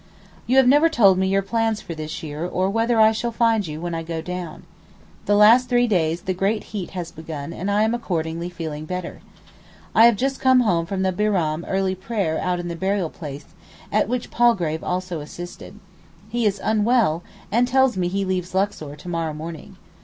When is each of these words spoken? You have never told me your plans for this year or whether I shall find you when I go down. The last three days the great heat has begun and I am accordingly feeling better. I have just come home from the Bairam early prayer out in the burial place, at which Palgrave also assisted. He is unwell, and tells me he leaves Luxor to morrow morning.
You 0.47 0.57
have 0.57 0.67
never 0.67 0.89
told 0.89 1.19
me 1.19 1.27
your 1.27 1.43
plans 1.43 1.79
for 1.79 1.93
this 1.93 2.23
year 2.23 2.43
or 2.43 2.71
whether 2.71 2.99
I 2.99 3.11
shall 3.11 3.31
find 3.31 3.67
you 3.67 3.79
when 3.79 3.93
I 3.93 4.01
go 4.01 4.19
down. 4.19 4.63
The 5.27 5.35
last 5.35 5.69
three 5.69 5.85
days 5.85 6.21
the 6.21 6.33
great 6.33 6.63
heat 6.73 6.89
has 6.97 7.11
begun 7.11 7.53
and 7.53 7.69
I 7.69 7.83
am 7.83 7.93
accordingly 7.93 8.49
feeling 8.49 8.85
better. 8.85 9.21
I 9.93 10.07
have 10.07 10.15
just 10.15 10.39
come 10.39 10.61
home 10.61 10.87
from 10.87 11.03
the 11.03 11.11
Bairam 11.13 11.63
early 11.67 11.93
prayer 11.93 12.39
out 12.39 12.59
in 12.59 12.67
the 12.67 12.75
burial 12.75 13.11
place, 13.11 13.45
at 13.91 14.09
which 14.09 14.31
Palgrave 14.31 14.83
also 14.83 15.19
assisted. 15.19 15.79
He 16.29 16.47
is 16.47 16.59
unwell, 16.63 17.21
and 17.51 17.67
tells 17.67 17.95
me 17.95 18.07
he 18.07 18.25
leaves 18.25 18.55
Luxor 18.55 18.95
to 18.95 19.07
morrow 19.07 19.35
morning. 19.35 19.75